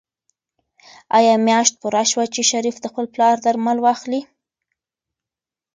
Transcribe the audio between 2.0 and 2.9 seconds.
شوه چې شریف د